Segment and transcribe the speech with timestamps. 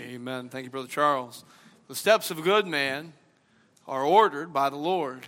[0.00, 0.48] Amen.
[0.48, 1.44] Thank you, Brother Charles.
[1.88, 3.12] The steps of a good man
[3.86, 5.26] are ordered by the Lord,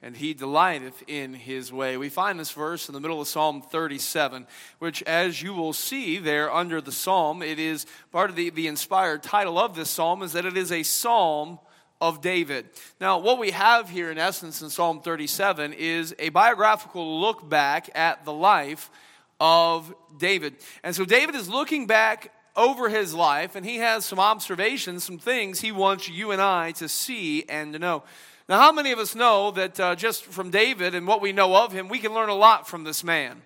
[0.00, 1.98] and he delighteth in his way.
[1.98, 4.46] We find this verse in the middle of Psalm 37,
[4.78, 8.68] which, as you will see there under the psalm, it is part of the, the
[8.68, 11.58] inspired title of this psalm is that it is a psalm
[12.00, 12.70] of David.
[12.98, 17.90] Now, what we have here in essence in Psalm 37 is a biographical look back
[17.94, 18.90] at the life
[19.38, 20.54] of David.
[20.82, 25.18] And so David is looking back over his life, and he has some observations, some
[25.18, 28.02] things he wants you and I to see and to know.
[28.48, 31.56] Now, how many of us know that uh, just from David and what we know
[31.56, 33.42] of him, we can learn a lot from this man?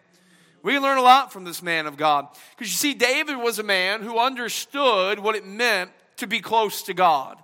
[0.62, 2.28] We can learn a lot from this man of God.
[2.50, 6.82] Because you see, David was a man who understood what it meant to be close
[6.82, 7.38] to God.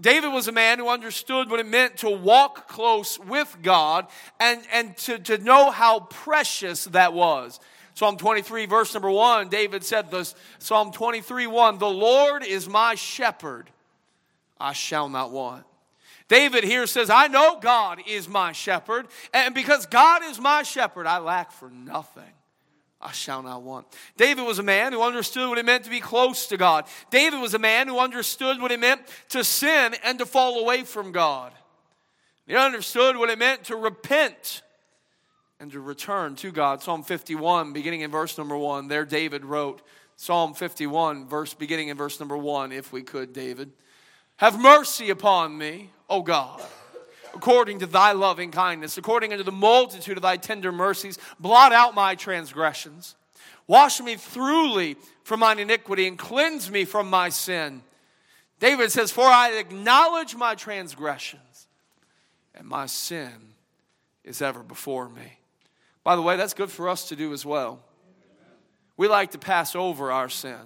[0.00, 4.06] David was a man who understood what it meant to walk close with God
[4.40, 7.60] and, and to, to know how precious that was.
[7.94, 12.94] Psalm 23, verse number 1, David said this Psalm 23, 1, The Lord is my
[12.94, 13.70] shepherd,
[14.58, 15.64] I shall not want.
[16.28, 21.06] David here says, I know God is my shepherd, and because God is my shepherd,
[21.06, 22.22] I lack for nothing.
[23.02, 23.86] I shall not want.
[24.16, 26.86] David was a man who understood what it meant to be close to God.
[27.10, 30.84] David was a man who understood what it meant to sin and to fall away
[30.84, 31.52] from God.
[32.46, 34.62] He understood what it meant to repent
[35.62, 36.82] and to return to God.
[36.82, 39.80] Psalm 51, beginning in verse number 1, there David wrote,
[40.16, 43.70] Psalm 51, verse beginning in verse number 1, if we could, David.
[44.38, 46.60] Have mercy upon me, O God,
[47.32, 51.94] according to thy loving kindness, according unto the multitude of thy tender mercies, blot out
[51.94, 53.14] my transgressions.
[53.68, 57.82] Wash me thoroughly from mine iniquity and cleanse me from my sin.
[58.58, 61.68] David says, For I acknowledge my transgressions,
[62.52, 63.54] and my sin
[64.24, 65.38] is ever before me.
[66.04, 67.80] By the way, that's good for us to do as well.
[68.96, 70.60] We like to pass over our sin,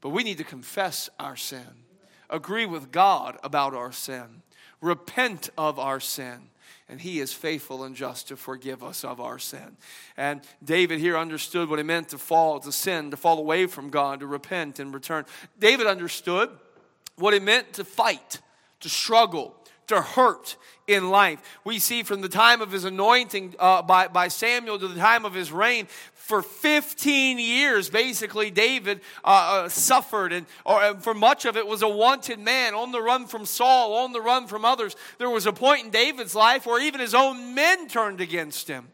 [0.00, 1.84] but we need to confess our sin,
[2.28, 4.42] agree with God about our sin,
[4.80, 6.50] repent of our sin,
[6.88, 9.76] and He is faithful and just to forgive us of our sin.
[10.16, 13.88] And David here understood what it meant to fall, to sin, to fall away from
[13.88, 15.24] God, to repent and return.
[15.58, 16.50] David understood
[17.16, 18.40] what it meant to fight,
[18.80, 19.54] to struggle,
[19.88, 20.56] to hurt
[20.86, 21.40] in life.
[21.64, 25.24] We see from the time of his anointing uh, by, by Samuel to the time
[25.24, 31.44] of his reign, for 15 years, basically, David uh, uh, suffered, and or, for much
[31.44, 34.64] of it was a wanted man on the run from Saul, on the run from
[34.64, 34.94] others.
[35.18, 38.88] There was a point in David's life where even his own men turned against him.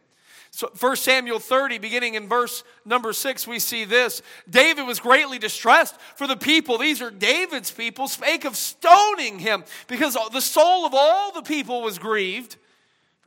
[0.58, 4.22] So 1 Samuel 30, beginning in verse number 6, we see this.
[4.50, 9.62] David was greatly distressed for the people, these are David's people, spake of stoning him
[9.86, 12.56] because the soul of all the people was grieved,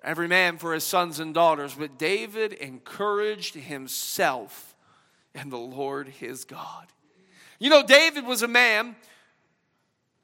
[0.03, 1.73] every man for his sons and daughters.
[1.73, 4.75] But David encouraged himself
[5.33, 6.87] and the Lord his God.
[7.59, 8.97] You know, David was a man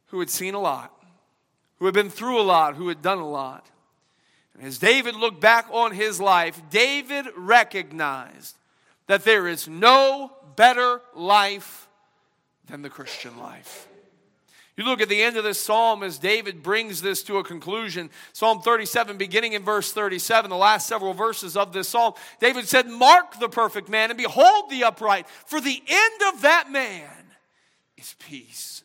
[0.08, 0.92] who had seen a lot,
[1.80, 3.66] who had been through a lot, who had done a lot.
[4.62, 8.58] As David looked back on his life, David recognized
[9.06, 11.88] that there is no better life
[12.68, 13.88] than the Christian life.
[14.76, 18.12] You look at the end of this psalm as David brings this to a conclusion.
[18.34, 22.88] Psalm 37, beginning in verse 37, the last several verses of this psalm, David said,
[22.88, 27.10] Mark the perfect man and behold the upright, for the end of that man
[27.98, 28.84] is peace.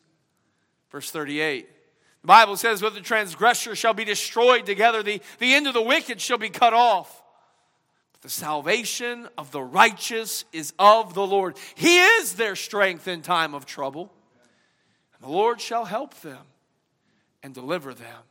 [0.91, 1.69] Verse 38.
[2.23, 5.83] The Bible says, But the transgressor shall be destroyed together, the, the end of the
[5.83, 7.23] wicked shall be cut off.
[8.13, 11.57] But the salvation of the righteous is of the Lord.
[11.75, 14.13] He is their strength in time of trouble.
[15.15, 16.45] And the Lord shall help them
[17.43, 18.23] and deliver them.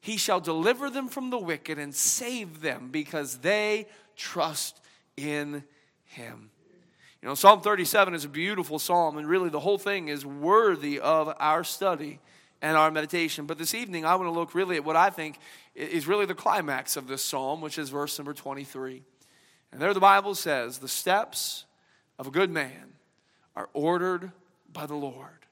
[0.00, 3.86] He shall deliver them from the wicked and save them because they
[4.16, 4.80] trust
[5.16, 5.64] in
[6.04, 6.50] him.
[7.20, 10.98] You know, Psalm 37 is a beautiful psalm, and really the whole thing is worthy
[10.98, 12.18] of our study
[12.62, 13.44] and our meditation.
[13.44, 15.38] But this evening, I want to look really at what I think
[15.74, 19.02] is really the climax of this psalm, which is verse number 23.
[19.72, 21.64] And there the Bible says, The steps
[22.18, 22.94] of a good man
[23.56, 24.30] are ordered
[24.72, 25.46] by the Lord,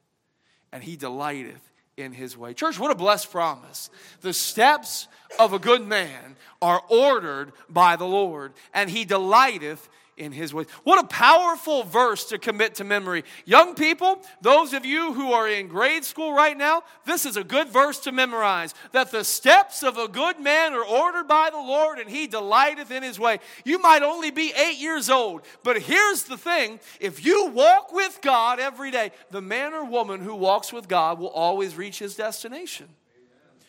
[0.73, 2.55] and he delighteth in his way.
[2.55, 3.91] Church, what a blessed promise.
[4.21, 5.09] The steps
[5.39, 9.89] of a good man are ordered by the Lord, and he delighteth
[10.21, 10.67] in his ways.
[10.85, 13.25] What a powerful verse to commit to memory.
[13.47, 17.43] Young people, those of you who are in grade school right now, this is a
[17.43, 18.75] good verse to memorize.
[18.93, 22.91] That the steps of a good man are ordered by the Lord and he delighteth
[22.91, 23.41] in his way.
[23.65, 28.21] You might only be eight years old, but here's the thing if you walk with
[28.23, 32.15] God every day, the man or woman who walks with God will always reach his
[32.15, 32.89] destination.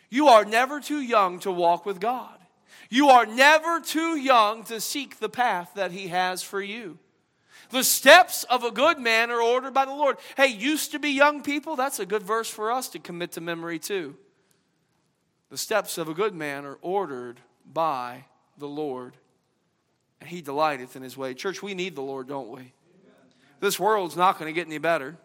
[0.10, 2.41] You are never too young to walk with God.
[2.92, 7.00] You are never too young to seek the path that He has for you.
[7.70, 10.18] The steps of a good man are ordered by the Lord.
[10.36, 13.42] Hey, used to be young people, that's a good verse for us to commit to
[13.42, 14.18] memory too.
[15.50, 18.26] The steps of a good man are ordered by
[18.58, 19.16] the Lord,
[20.20, 21.34] and he delighteth in his way.
[21.34, 22.74] Church, we need the Lord, don't we?
[23.62, 25.16] This world's not going to get any better.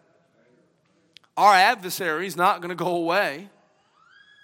[1.35, 3.49] Our adversary's not going to go away.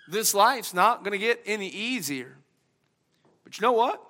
[0.10, 2.36] This life's not going to get any easier.
[3.54, 4.02] But you know what?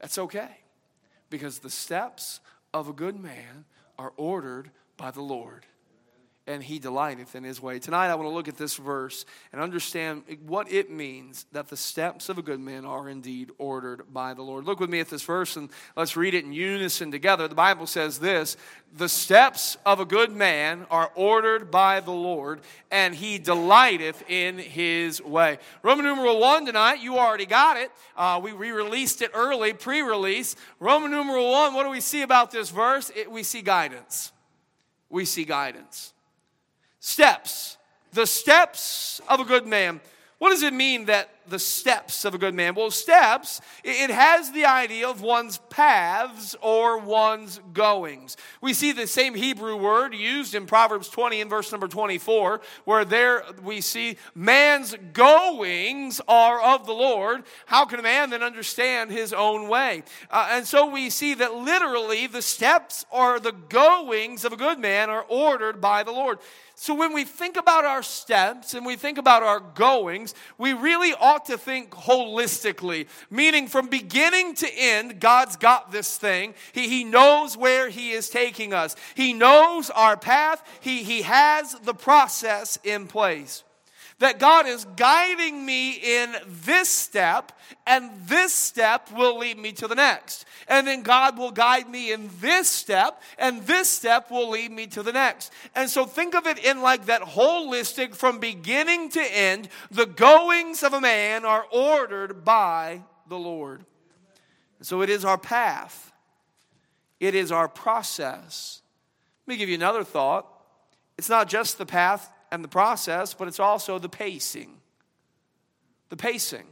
[0.00, 0.58] That's okay.
[1.30, 2.40] Because the steps
[2.74, 3.66] of a good man
[4.00, 5.64] are ordered by the Lord
[6.46, 7.80] and he delighteth in his way.
[7.80, 11.76] Tonight, I want to look at this verse and understand what it means that the
[11.76, 14.64] steps of a good man are indeed ordered by the Lord.
[14.64, 17.48] Look with me at this verse and let's read it in unison together.
[17.48, 18.56] The Bible says this
[18.96, 22.60] The steps of a good man are ordered by the Lord,
[22.92, 25.58] and he delighteth in his way.
[25.82, 27.90] Roman numeral one tonight, you already got it.
[28.16, 30.54] Uh, we re released it early, pre release.
[30.78, 33.10] Roman numeral one, what do we see about this verse?
[33.16, 34.32] It, we see guidance.
[35.10, 36.12] We see guidance
[37.06, 37.76] steps.
[38.12, 40.00] The steps of a good man.
[40.38, 42.74] What does it mean that the steps of a good man?
[42.74, 48.36] Well, steps, it has the idea of one's paths or one's goings.
[48.60, 53.04] We see the same Hebrew word used in Proverbs 20 in verse number 24, where
[53.04, 57.44] there we see man's goings are of the Lord.
[57.66, 60.02] How can a man then understand his own way?
[60.30, 64.78] Uh, and so we see that literally the steps or the goings of a good
[64.78, 66.38] man are ordered by the Lord.
[66.78, 71.14] So when we think about our steps and we think about our goings, we really
[71.14, 76.54] ought to think holistically, meaning from beginning to end, God's got this thing.
[76.72, 81.74] He, he knows where He is taking us, He knows our path, He, he has
[81.74, 83.62] the process in place
[84.18, 86.34] that God is guiding me in
[86.64, 87.52] this step,
[87.86, 90.46] and this step will lead me to the next.
[90.68, 94.86] And then God will guide me in this step, and this step will lead me
[94.88, 95.52] to the next.
[95.74, 100.82] And so think of it in like that holistic, from beginning to end, the goings
[100.82, 103.84] of a man are ordered by the Lord.
[104.80, 106.12] So it is our path,
[107.20, 108.80] it is our process.
[109.46, 110.46] Let me give you another thought.
[111.18, 114.78] It's not just the path and the process, but it's also the pacing.
[116.08, 116.64] The pacing.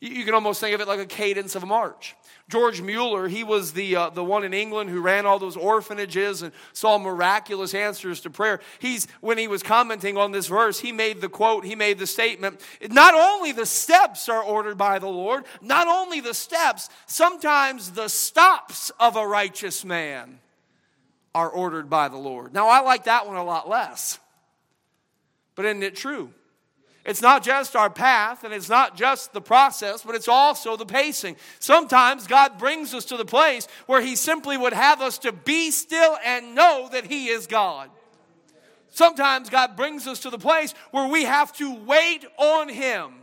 [0.00, 2.14] You can almost think of it like a cadence of a march.
[2.48, 6.42] George Mueller, he was the, uh, the one in England who ran all those orphanages
[6.42, 8.60] and saw miraculous answers to prayer.
[8.80, 12.06] He's, when he was commenting on this verse, he made the quote, he made the
[12.06, 12.60] statement,
[12.90, 18.08] not only the steps are ordered by the Lord, not only the steps, sometimes the
[18.08, 20.40] stops of a righteous man
[21.34, 22.52] are ordered by the Lord.
[22.52, 24.18] Now, I like that one a lot less.
[25.58, 26.32] But isn't it true?
[27.04, 30.86] It's not just our path and it's not just the process, but it's also the
[30.86, 31.34] pacing.
[31.58, 35.72] Sometimes God brings us to the place where He simply would have us to be
[35.72, 37.90] still and know that He is God.
[38.90, 43.14] Sometimes God brings us to the place where we have to wait on Him.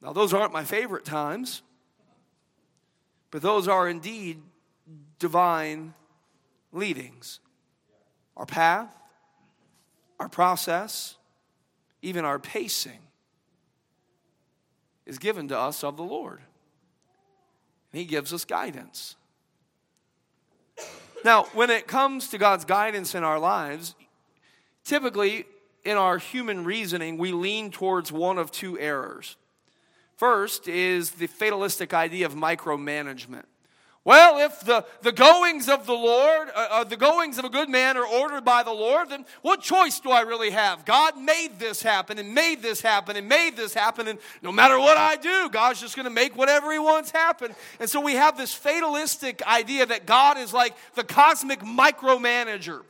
[0.00, 1.60] Now, those aren't my favorite times,
[3.30, 4.40] but those are indeed
[5.18, 5.92] divine
[6.72, 7.40] leadings.
[8.34, 8.96] Our path,
[10.18, 11.16] our process,
[12.02, 12.98] even our pacing,
[15.04, 16.40] is given to us of the Lord.
[17.92, 19.16] And He gives us guidance.
[21.24, 23.94] Now, when it comes to God's guidance in our lives,
[24.84, 25.46] typically
[25.84, 29.36] in our human reasoning, we lean towards one of two errors.
[30.16, 33.44] First is the fatalistic idea of micromanagement.
[34.06, 37.68] Well, if the, the goings of the Lord, uh, uh, the goings of a good
[37.68, 40.84] man are ordered by the Lord, then what choice do I really have?
[40.84, 44.78] God made this happen and made this happen and made this happen, and no matter
[44.78, 47.52] what I do, God's just going to make whatever He wants happen.
[47.80, 52.82] And so we have this fatalistic idea that God is like the cosmic micromanager.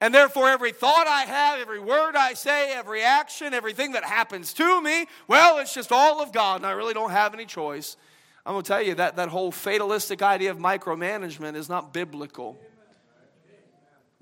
[0.00, 4.52] And therefore, every thought I have, every word I say, every action, everything that happens
[4.54, 7.96] to me, well, it's just all of God, and I really don't have any choice.
[8.44, 12.58] I'm going to tell you that that whole fatalistic idea of micromanagement is not biblical.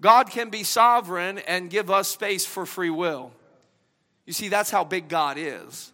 [0.01, 3.33] God can be sovereign and give us space for free will.
[4.27, 5.93] You see, that's how big God is.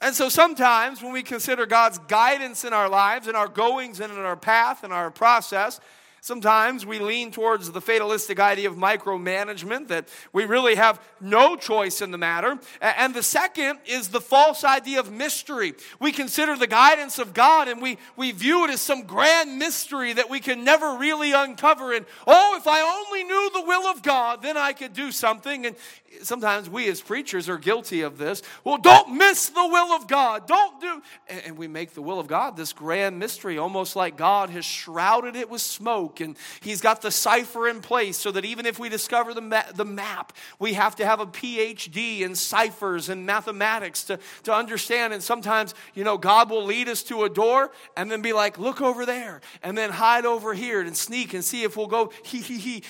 [0.00, 4.12] And so sometimes when we consider God's guidance in our lives, in our goings and
[4.12, 5.78] in our path and our process,
[6.20, 12.02] Sometimes we lean towards the fatalistic idea of micromanagement, that we really have no choice
[12.02, 12.58] in the matter.
[12.80, 15.74] And the second is the false idea of mystery.
[15.98, 20.12] We consider the guidance of God and we, we view it as some grand mystery
[20.12, 21.94] that we can never really uncover.
[21.94, 25.66] And, oh, if I only knew the will of God, then I could do something.
[25.66, 25.76] And
[26.22, 28.42] sometimes we as preachers are guilty of this.
[28.64, 30.46] Well, don't miss the will of God.
[30.46, 31.02] Don't do.
[31.28, 35.36] And we make the will of God this grand mystery, almost like God has shrouded
[35.36, 38.88] it with smoke and He's got the cipher in place so that even if we
[38.88, 44.04] discover the, ma- the map, we have to have a PhD in ciphers and mathematics
[44.04, 45.12] to, to understand.
[45.12, 48.58] And sometimes, you know, God will lead us to a door and then be like,
[48.58, 52.12] look over there, and then hide over here and sneak and see if we'll go,
[52.24, 52.82] he, he, he.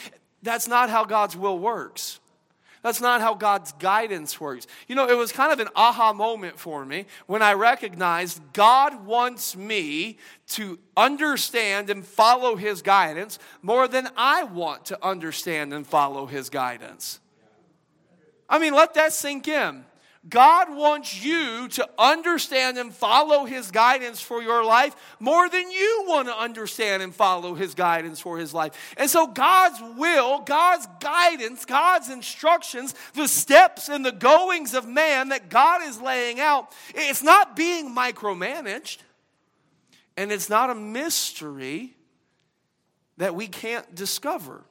[0.42, 2.19] That's not how God's will works.
[2.82, 4.66] That's not how God's guidance works.
[4.88, 9.04] You know, it was kind of an aha moment for me when I recognized God
[9.04, 10.16] wants me
[10.48, 16.48] to understand and follow His guidance more than I want to understand and follow His
[16.48, 17.20] guidance.
[18.48, 19.84] I mean, let that sink in.
[20.28, 26.04] God wants you to understand and follow His guidance for your life more than you
[26.06, 28.94] want to understand and follow His guidance for His life.
[28.98, 35.30] And so, God's will, God's guidance, God's instructions, the steps and the goings of man
[35.30, 38.98] that God is laying out, it's not being micromanaged,
[40.18, 41.96] and it's not a mystery
[43.16, 44.64] that we can't discover.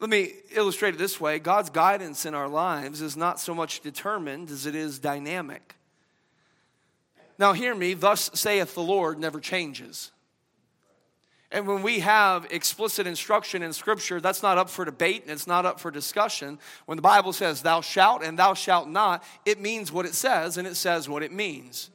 [0.00, 3.80] Let me illustrate it this way God's guidance in our lives is not so much
[3.80, 5.74] determined as it is dynamic.
[7.38, 10.10] Now, hear me, thus saith the Lord never changes.
[11.50, 15.46] And when we have explicit instruction in Scripture, that's not up for debate and it's
[15.46, 16.58] not up for discussion.
[16.84, 20.58] When the Bible says, Thou shalt and thou shalt not, it means what it says
[20.58, 21.90] and it says what it means.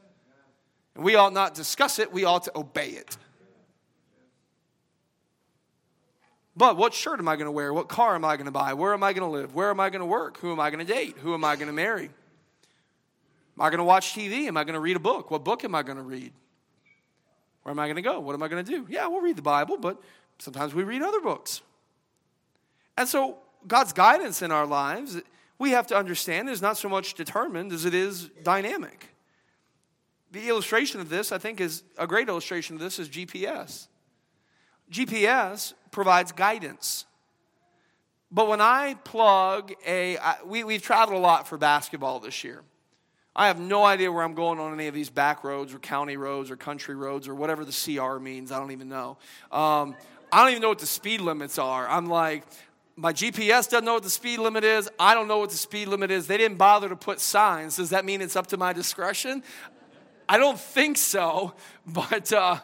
[0.95, 3.15] And we ought not discuss it, we ought to obey it.
[6.55, 7.73] But what shirt am I going to wear?
[7.73, 8.73] What car am I going to buy?
[8.73, 9.55] Where am I going to live?
[9.55, 10.37] Where am I going to work?
[10.39, 11.17] Who am I going to date?
[11.19, 12.05] Who am I going to marry?
[12.05, 14.47] Am I going to watch TV?
[14.47, 15.31] Am I going to read a book?
[15.31, 16.31] What book am I going to read?
[17.63, 18.19] Where am I going to go?
[18.19, 18.85] What am I going to do?
[18.89, 20.01] Yeah, we'll read the Bible, but
[20.37, 21.61] sometimes we read other books.
[22.97, 25.21] And so, God's guidance in our lives,
[25.57, 29.15] we have to understand, is not so much determined as it is dynamic.
[30.31, 33.87] The illustration of this, I think, is a great illustration of this is GPS.
[34.91, 37.05] GPS provides guidance.
[38.31, 42.61] But when I plug a, I, we, we've traveled a lot for basketball this year.
[43.35, 46.17] I have no idea where I'm going on any of these back roads or county
[46.17, 48.51] roads or country roads or whatever the CR means.
[48.51, 49.17] I don't even know.
[49.51, 49.95] Um,
[50.31, 51.87] I don't even know what the speed limits are.
[51.87, 52.43] I'm like,
[52.95, 54.89] my GPS doesn't know what the speed limit is.
[54.99, 56.27] I don't know what the speed limit is.
[56.27, 57.77] They didn't bother to put signs.
[57.77, 59.43] Does that mean it's up to my discretion?
[60.29, 61.53] I don't think so,
[61.87, 62.59] but uh,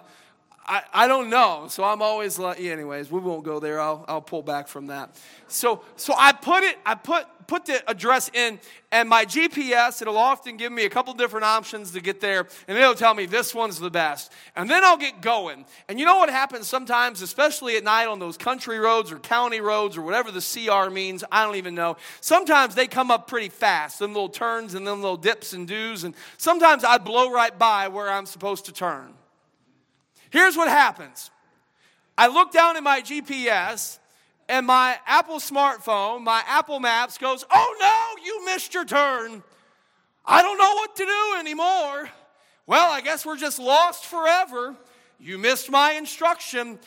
[0.69, 1.65] I, I don't know.
[1.67, 3.81] So I'm always like, anyways, we won't go there.
[3.81, 5.09] I'll, I'll pull back from that.
[5.47, 8.59] So, so I put it, I put, put the address in,
[8.91, 12.77] and my GPS, it'll often give me a couple different options to get there, and
[12.77, 14.31] it'll tell me this one's the best.
[14.55, 15.65] And then I'll get going.
[15.87, 19.61] And you know what happens sometimes, especially at night on those country roads or county
[19.61, 21.97] roads or whatever the CR means, I don't even know.
[22.21, 26.03] Sometimes they come up pretty fast, them little turns and them little dips and doos,
[26.03, 29.15] and sometimes I blow right by where I'm supposed to turn.
[30.29, 31.31] Here's what happens
[32.17, 33.99] I look down at my GPS,
[34.47, 39.43] and my Apple smartphone, my Apple Maps goes, Oh no, you missed your turn.
[40.25, 42.09] I don't know what to do anymore.
[42.67, 44.75] Well, I guess we're just lost forever.
[45.19, 46.77] You missed my instruction.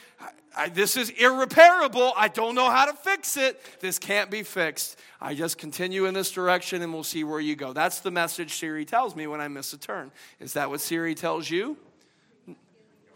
[0.56, 2.12] I, this is irreparable.
[2.16, 3.61] I don't know how to fix it.
[3.80, 4.99] This can't be fixed.
[5.20, 7.72] I just continue in this direction and we'll see where you go.
[7.72, 10.12] That's the message Siri tells me when I miss a turn.
[10.40, 11.76] Is that what Siri tells you?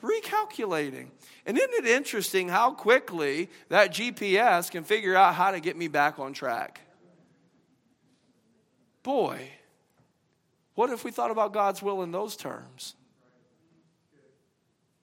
[0.07, 1.09] Recalculating.
[1.45, 5.89] And isn't it interesting how quickly that GPS can figure out how to get me
[5.89, 6.81] back on track?
[9.03, 9.51] Boy,
[10.75, 12.95] what if we thought about God's will in those terms?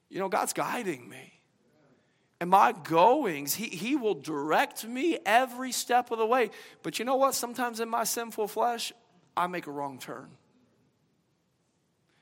[0.09, 1.33] You know, God's guiding me.
[2.39, 6.49] And my goings, he, he will direct me every step of the way.
[6.83, 7.35] But you know what?
[7.35, 8.91] Sometimes in my sinful flesh,
[9.35, 10.27] I make a wrong turn.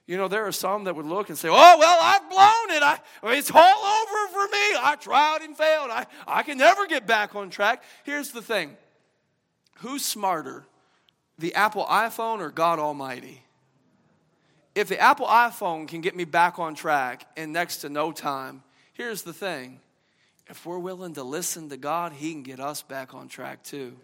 [0.08, 2.84] You know, there are some that would look and say, Oh, well, I've blown it.
[2.84, 3.00] I,
[3.36, 4.78] it's all over for me.
[4.80, 5.90] I tried and failed.
[5.92, 7.84] I, I can never get back on track.
[8.04, 8.76] Here's the thing
[9.76, 10.66] who's smarter,
[11.38, 13.44] the Apple iPhone or God Almighty?
[14.74, 18.64] If the Apple iPhone can get me back on track in next to no time,
[18.94, 19.80] here's the thing
[20.48, 23.96] if we're willing to listen to God, He can get us back on track too.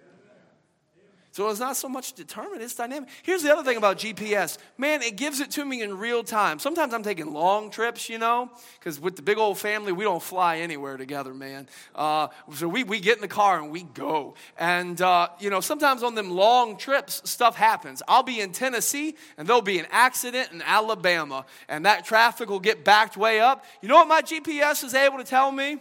[1.37, 3.09] So it's not so much determined, it's dynamic.
[3.21, 6.57] Here's the other thing about GPS man, it gives it to me in real time.
[6.57, 10.23] Sometimes I'm taking long trips, you know, because with the big old family, we don't
[10.23, 11.69] fly anywhere together, man.
[11.93, 14.33] Uh, so we, we get in the car and we go.
[14.57, 18.01] And, uh, you know, sometimes on them long trips, stuff happens.
[18.07, 22.59] I'll be in Tennessee and there'll be an accident in Alabama, and that traffic will
[22.59, 23.63] get backed way up.
[23.83, 25.77] You know what my GPS is able to tell me?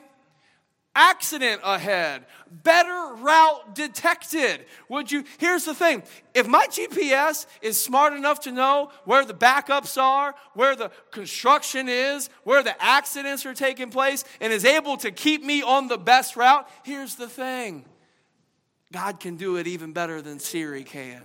[0.96, 4.64] Accident ahead, better route detected.
[4.88, 5.24] Would you?
[5.38, 6.02] Here's the thing
[6.34, 11.88] if my GPS is smart enough to know where the backups are, where the construction
[11.88, 15.98] is, where the accidents are taking place, and is able to keep me on the
[15.98, 17.84] best route, here's the thing
[18.90, 21.22] God can do it even better than Siri can.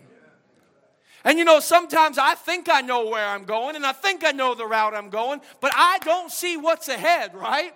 [1.23, 4.31] And you know, sometimes I think I know where I'm going and I think I
[4.31, 7.73] know the route I'm going, but I don't see what's ahead, right?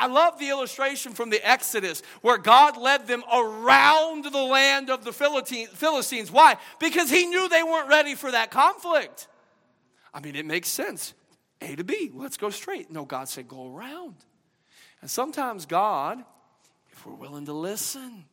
[0.00, 5.04] I love the illustration from the Exodus where God led them around the land of
[5.04, 6.30] the Philistines.
[6.30, 6.56] Why?
[6.78, 9.26] Because he knew they weren't ready for that conflict.
[10.14, 11.14] I mean, it makes sense.
[11.60, 12.90] A to B, let's go straight.
[12.90, 14.14] No, God said go around.
[15.00, 16.22] And sometimes God,
[16.92, 18.24] if we're willing to listen,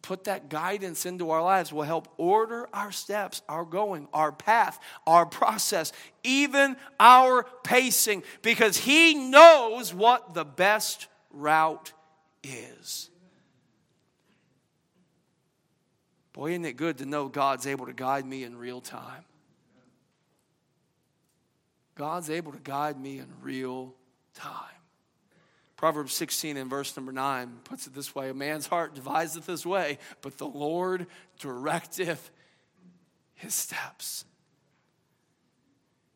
[0.00, 4.78] put that guidance into our lives, will help order our steps, our going, our path,
[5.06, 5.92] our process,
[6.24, 11.92] even our pacing, because He knows what the best route
[12.42, 13.10] is.
[16.32, 19.24] Boy, isn't it good to know God's able to guide me in real time?
[21.94, 23.94] God's able to guide me in real
[24.34, 24.54] time.
[25.82, 29.66] Proverbs 16 and verse number 9 puts it this way A man's heart deviseth his
[29.66, 31.08] way, but the Lord
[31.40, 32.30] directeth
[33.34, 34.24] his steps.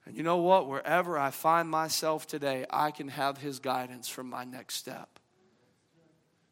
[0.05, 0.69] And you know what?
[0.69, 5.19] Wherever I find myself today, I can have his guidance for my next step.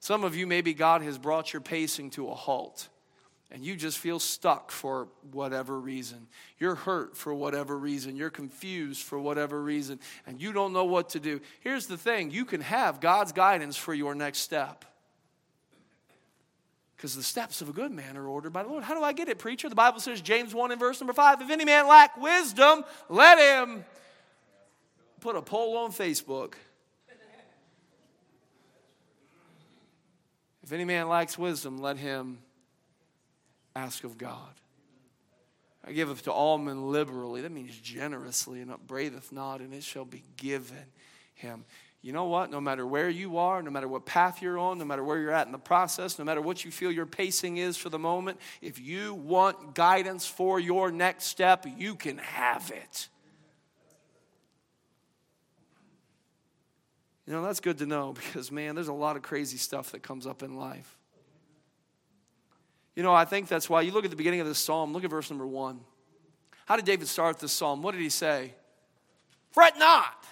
[0.01, 2.89] Some of you, maybe God has brought your pacing to a halt
[3.55, 6.27] and you just feel stuck for whatever reason.
[6.59, 8.17] You're hurt for whatever reason.
[8.17, 11.41] You're confused for whatever reason, and you don't know what to do.
[11.61, 14.85] Here's the thing you can have God's guidance for your next step.
[16.97, 18.83] Because the steps of a good man are ordered by the Lord.
[18.83, 19.69] How do I get it, preacher?
[19.69, 23.39] The Bible says, James 1 in verse number 5 if any man lack wisdom, let
[23.39, 23.85] him
[25.21, 26.55] put a poll on Facebook.
[30.65, 32.39] If any man lacks wisdom, let him
[33.77, 34.61] ask of God.
[35.87, 37.43] I giveth to all men liberally.
[37.43, 40.87] That means generously, and upbraideth not, and it shall be given
[41.35, 41.65] him.
[42.01, 42.51] You know what?
[42.51, 45.31] No matter where you are, no matter what path you're on, no matter where you're
[45.31, 48.39] at in the process, no matter what you feel your pacing is for the moment,
[48.61, 53.09] if you want guidance for your next step, you can have it.
[57.27, 60.03] You know, that's good to know because, man, there's a lot of crazy stuff that
[60.03, 60.99] comes up in life.
[62.97, 65.05] You know, I think that's why you look at the beginning of this psalm, look
[65.05, 65.81] at verse number one.
[66.67, 67.83] How did David start this psalm?
[67.83, 68.55] What did he say?
[69.51, 70.25] Fret not.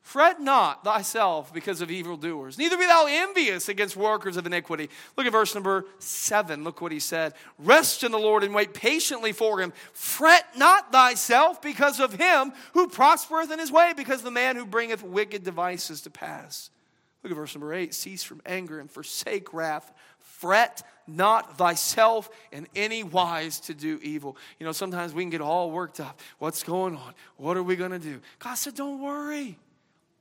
[0.00, 4.88] Fret not thyself because of evildoers, neither be thou envious against workers of iniquity.
[5.18, 6.64] Look at verse number seven.
[6.64, 7.34] Look what he said.
[7.58, 9.74] Rest in the Lord and wait patiently for him.
[9.92, 14.64] Fret not thyself because of him who prospereth in his way, because the man who
[14.64, 16.70] bringeth wicked devices to pass.
[17.22, 17.92] Look at verse number eight.
[17.92, 19.92] Cease from anger and forsake wrath.
[20.20, 24.36] Fret not thyself in any wise to do evil.
[24.60, 26.20] You know, sometimes we can get all worked up.
[26.38, 27.14] What's going on?
[27.36, 28.20] What are we going to do?
[28.38, 29.58] God said, Don't worry.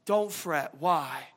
[0.05, 0.73] Don't fret.
[0.79, 1.27] Why?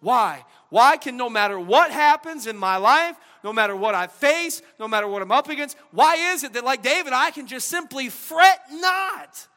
[0.00, 0.44] Why?
[0.68, 4.86] Why can no matter what happens in my life, no matter what I face, no
[4.86, 8.08] matter what I'm up against, why is it that, like David, I can just simply
[8.08, 9.48] fret not?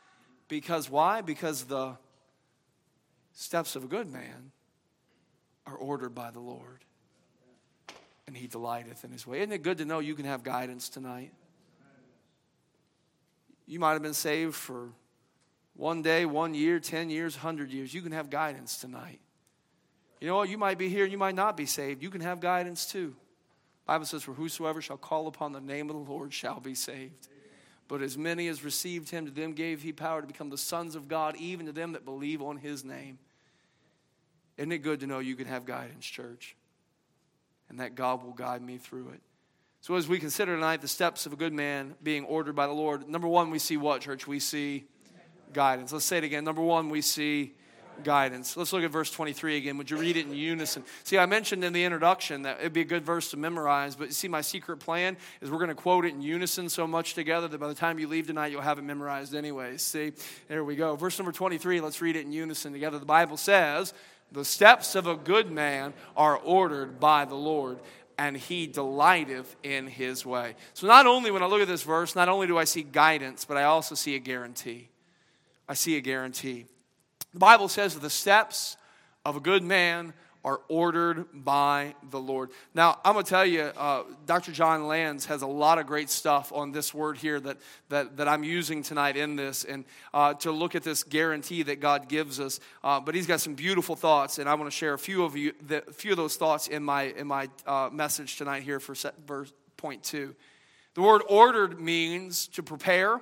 [0.47, 1.21] Because why?
[1.21, 1.97] Because the
[3.33, 4.51] steps of a good man
[5.67, 6.83] are ordered by the Lord
[8.31, 9.39] and he delighteth in his way.
[9.39, 11.33] Isn't it good to know you can have guidance tonight?
[13.67, 14.89] You might have been saved for
[15.75, 17.93] one day, one year, 10 years, 100 years.
[17.93, 19.19] You can have guidance tonight.
[20.21, 20.47] You know what?
[20.47, 22.01] You might be here and you might not be saved.
[22.01, 23.15] You can have guidance too.
[23.85, 27.27] Bible says, For whosoever shall call upon the name of the Lord shall be saved.
[27.89, 30.95] But as many as received him, to them gave he power to become the sons
[30.95, 33.19] of God, even to them that believe on his name.
[34.57, 36.55] Isn't it good to know you can have guidance, church?
[37.71, 39.21] And that God will guide me through it.
[39.79, 42.73] So, as we consider tonight the steps of a good man being ordered by the
[42.73, 44.27] Lord, number one, we see what, church?
[44.27, 44.83] We see
[45.53, 45.91] guidance.
[45.91, 46.43] Let's say it again.
[46.43, 47.55] Number one, we see
[48.03, 48.57] guidance.
[48.57, 49.77] Let's look at verse 23 again.
[49.77, 50.83] Would you read it in unison?
[51.03, 54.13] See, I mentioned in the introduction that it'd be a good verse to memorize, but
[54.13, 57.47] see, my secret plan is we're going to quote it in unison so much together
[57.47, 59.81] that by the time you leave tonight, you'll have it memorized anyways.
[59.81, 60.11] See,
[60.47, 60.95] there we go.
[60.95, 62.99] Verse number 23, let's read it in unison together.
[62.99, 63.93] The Bible says,
[64.31, 67.79] the steps of a good man are ordered by the Lord,
[68.17, 70.55] and he delighteth in his way.
[70.73, 73.45] So, not only when I look at this verse, not only do I see guidance,
[73.45, 74.89] but I also see a guarantee.
[75.67, 76.65] I see a guarantee.
[77.33, 78.77] The Bible says that the steps
[79.25, 82.49] of a good man are ordered by the Lord.
[82.73, 84.51] Now, I'm going to tell you, uh, Dr.
[84.51, 87.57] John Lands has a lot of great stuff on this word here that,
[87.89, 91.79] that, that I'm using tonight in this, and uh, to look at this guarantee that
[91.79, 92.59] God gives us.
[92.83, 95.35] Uh, but he's got some beautiful thoughts, and I want to share a few of
[95.35, 98.79] you, the, a few of those thoughts in my in my uh, message tonight here
[98.79, 100.35] for set, verse point two.
[100.93, 103.21] The word ordered means to prepare,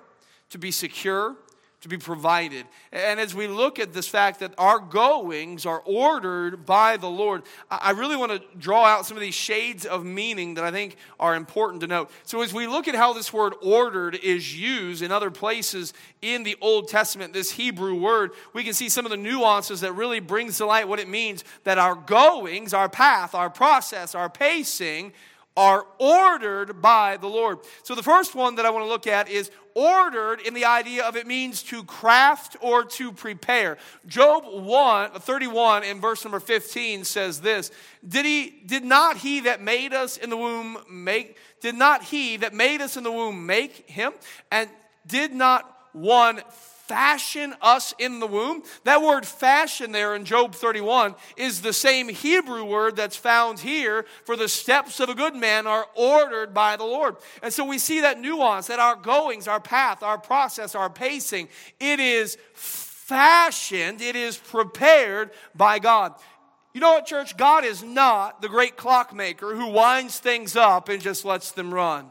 [0.50, 1.36] to be secure,
[1.82, 2.66] to be provided.
[2.92, 7.44] And as we look at this fact that our goings are ordered by the Lord,
[7.72, 10.98] I really want to draw out some of these shades of meaning that I think
[11.20, 12.12] are important to note.
[12.24, 16.44] So, as we look at how this word ordered is used in other places in
[16.44, 20.20] the Old Testament, this Hebrew word, we can see some of the nuances that really
[20.20, 25.14] brings to light what it means that our goings, our path, our process, our pacing,
[25.60, 27.60] are ordered by the Lord.
[27.84, 31.06] So the first one that I want to look at is ordered in the idea
[31.06, 33.78] of it means to craft or to prepare.
[34.08, 37.72] Job 1 31 in verse number 15 says this,
[38.06, 42.36] did he did not he that made us in the womb make did not he
[42.38, 44.12] that made us in the womb make him
[44.52, 44.70] and
[45.08, 46.42] did not one
[46.90, 48.64] fashion us in the womb.
[48.84, 54.08] That word fashion there in Job 31 is the same Hebrew word that's found here
[54.26, 57.18] for the steps of a good man are ordered by the Lord.
[57.44, 61.50] And so we see that nuance that our goings, our path, our process, our pacing,
[61.80, 66.16] it is fashioned, it is prepared by God.
[66.74, 67.38] You know what, church?
[67.38, 72.08] God is not the great clockmaker who winds things up and just lets them run.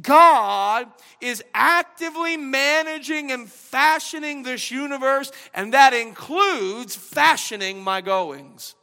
[0.00, 0.86] God
[1.20, 8.74] is actively managing and fashioning this universe, and that includes fashioning my goings.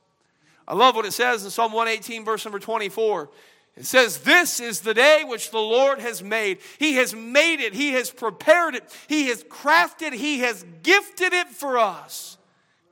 [0.68, 3.30] I love what it says in Psalm 118, verse number 24.
[3.76, 6.60] It says, This is the day which the Lord has made.
[6.78, 11.48] He has made it, He has prepared it, He has crafted, He has gifted it
[11.48, 12.38] for us.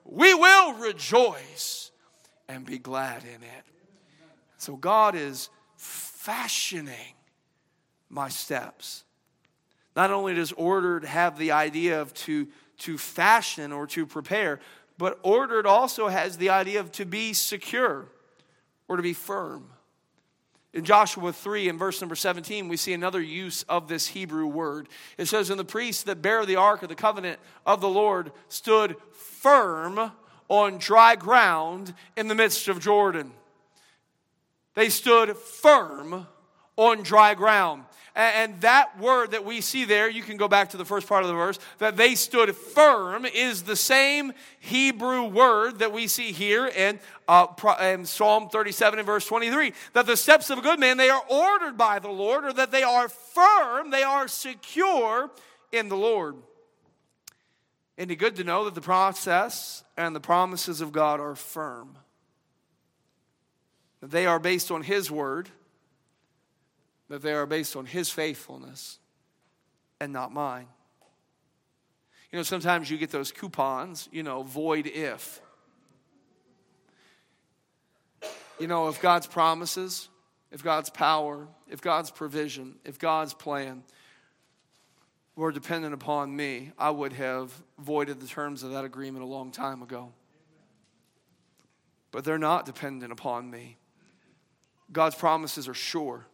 [0.06, 1.92] We will rejoice
[2.48, 3.64] and be glad in it.
[4.58, 7.14] So God is fashioning
[8.10, 9.04] my steps.
[9.96, 12.48] Not only does ordered have the idea of to,
[12.80, 14.60] to fashion or to prepare,
[14.98, 18.06] but ordered also has the idea of to be secure
[18.88, 19.70] or to be firm.
[20.74, 24.90] In Joshua 3 and verse number 17, we see another use of this Hebrew word.
[25.18, 28.32] It says, And the priests that bear the ark of the covenant of the Lord
[28.50, 30.12] stood firm
[30.50, 33.32] on dry ground in the midst of Jordan.
[34.76, 36.28] They stood firm
[36.78, 37.84] on dry ground.
[38.18, 41.22] And that word that we see there, you can go back to the first part
[41.22, 46.32] of the verse, that they stood firm is the same Hebrew word that we see
[46.32, 47.46] here in, uh,
[47.80, 49.72] in Psalm 37 and verse 23.
[49.94, 52.72] That the steps of a good man, they are ordered by the Lord, or that
[52.72, 55.30] they are firm, they are secure
[55.72, 56.38] in the Lord.
[57.98, 62.00] Isn't it good to know that the process and the promises of God are firm?
[64.02, 65.50] They are based on His word
[67.10, 69.00] that they are based on His faithfulness
[70.00, 70.68] and not mine.
[72.32, 75.42] You know, sometimes you get those coupons, you know, void if.
[78.60, 80.10] You know, if God's promises,
[80.52, 83.84] if God's power, if God's provision, if God's plan
[85.36, 89.52] were dependent upon me, I would have voided the terms of that agreement a long
[89.52, 90.12] time ago.
[92.12, 93.78] But they're not dependent upon me.
[94.92, 96.26] God's promises are sure.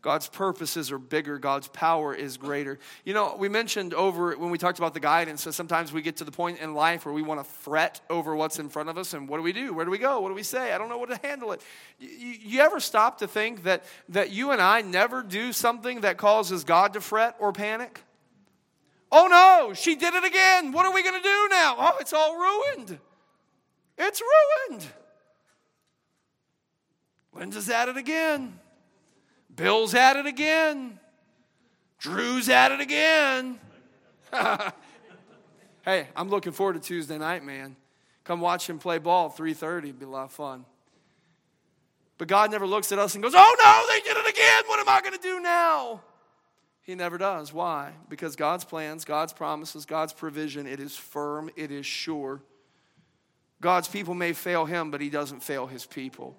[0.00, 1.38] God's purposes are bigger.
[1.38, 2.78] God's power is greater.
[3.04, 6.18] You know, we mentioned over when we talked about the guidance that sometimes we get
[6.18, 8.96] to the point in life where we want to fret over what's in front of
[8.96, 9.74] us and what do we do?
[9.74, 10.20] Where do we go?
[10.20, 10.72] What do we say?
[10.72, 11.60] I don't know what to handle it.
[11.98, 16.16] You, you ever stop to think that, that you and I never do something that
[16.16, 18.00] causes God to fret or panic?
[19.10, 20.70] Oh no, she did it again.
[20.70, 21.74] What are we going to do now?
[21.76, 22.98] Oh, it's all ruined.
[23.96, 24.22] It's
[24.70, 24.86] ruined.
[27.32, 28.58] Linda's at it again.
[29.58, 31.00] Bill's at it again.
[31.98, 33.58] Drew's at it again.
[35.84, 37.74] hey, I'm looking forward to Tuesday night, man.
[38.22, 39.78] Come watch him play ball 3:30.
[39.78, 40.64] It'd be a lot of fun.
[42.18, 44.62] But God never looks at us and goes, "Oh no, they did it again.
[44.66, 46.02] What am I going to do now?"
[46.82, 47.52] He never does.
[47.52, 47.92] Why?
[48.08, 52.42] Because God's plans, God's promises, God's provision, it is firm, it is sure.
[53.60, 56.38] God's people may fail him, but he doesn't fail his people.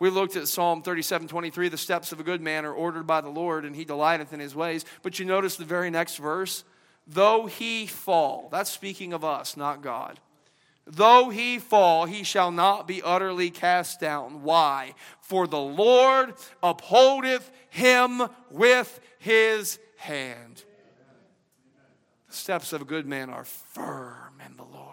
[0.00, 1.68] We looked at Psalm 37 23.
[1.68, 4.40] The steps of a good man are ordered by the Lord, and he delighteth in
[4.40, 4.84] his ways.
[5.02, 6.64] But you notice the very next verse?
[7.06, 10.18] Though he fall, that's speaking of us, not God.
[10.86, 14.42] Though he fall, he shall not be utterly cast down.
[14.42, 14.94] Why?
[15.20, 20.64] For the Lord upholdeth him with his hand.
[22.28, 24.89] The steps of a good man are firm in the Lord.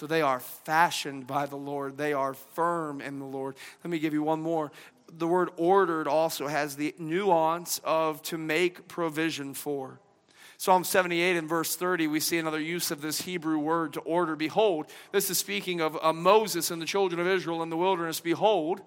[0.00, 1.98] So they are fashioned by the Lord.
[1.98, 3.56] They are firm in the Lord.
[3.84, 4.72] Let me give you one more.
[5.12, 10.00] The word ordered also has the nuance of to make provision for.
[10.56, 14.36] Psalm 78 and verse 30, we see another use of this Hebrew word to order.
[14.36, 18.20] Behold, this is speaking of uh, Moses and the children of Israel in the wilderness.
[18.20, 18.80] Behold,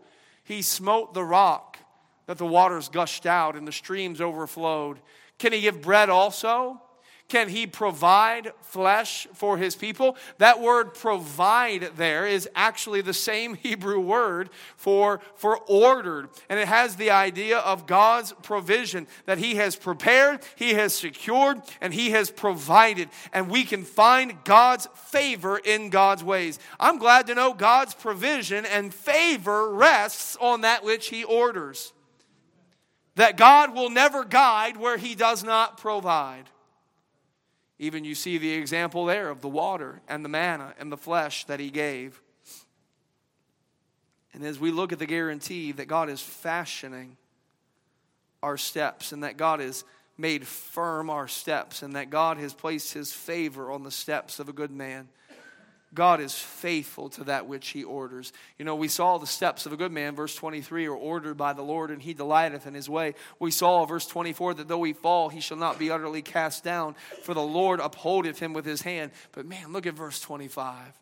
[0.43, 1.78] he smote the rock
[2.26, 4.99] that the waters gushed out and the streams overflowed.
[5.38, 6.82] Can he give bread also?
[7.29, 10.17] Can he provide flesh for his people?
[10.38, 16.29] That word provide there is actually the same Hebrew word for, for ordered.
[16.49, 21.62] And it has the idea of God's provision that he has prepared, he has secured,
[21.81, 23.09] and he has provided.
[23.31, 26.59] And we can find God's favor in God's ways.
[26.79, 31.93] I'm glad to know God's provision and favor rests on that which he orders.
[33.15, 36.49] That God will never guide where he does not provide.
[37.84, 41.43] Even you see the example there of the water and the manna and the flesh
[41.48, 42.22] that he gave.
[44.34, 47.17] And as we look at the guarantee that God is fashioning
[48.41, 49.84] our steps and that God has
[50.17, 54.48] made firm our steps and that God has placed his favor on the steps of
[54.48, 55.10] a good man
[55.93, 58.34] God is faithful to that which he orders.
[58.58, 61.53] You know, we saw the steps of a good man, verse 23, are ordered by
[61.53, 63.13] the Lord, and he delighteth in his way.
[63.39, 66.95] We saw, verse 24, that though he fall, he shall not be utterly cast down,
[67.21, 69.12] for the Lord upholdeth him with his hand.
[69.34, 70.99] But man, look at verse 25.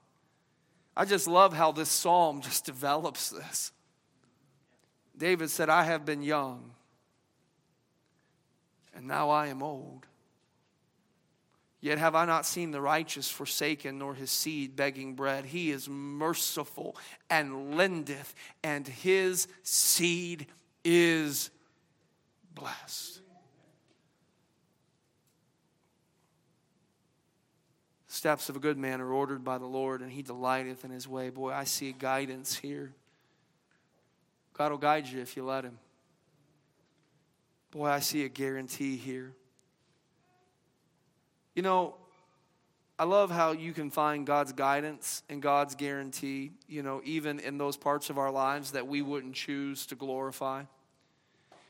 [0.98, 3.72] I just love how this psalm just develops this.
[5.18, 6.72] David said, I have been young,
[8.94, 10.06] and now I am old.
[11.82, 15.46] Yet have I not seen the righteous forsaken, nor his seed begging bread.
[15.46, 16.96] He is merciful
[17.28, 20.46] and lendeth, and his seed
[20.86, 21.50] is
[22.54, 23.22] blessed.
[28.08, 31.08] Steps of a good man are ordered by the Lord, and he delighteth in his
[31.08, 31.32] way.
[31.32, 32.94] Boy, I see guidance here.
[34.54, 35.80] God will guide you if you let him.
[37.72, 39.34] Boy, I see a guarantee here.
[41.56, 41.96] You know,
[42.98, 47.58] I love how you can find God's guidance and God's guarantee, you know, even in
[47.58, 50.64] those parts of our lives that we wouldn't choose to glorify.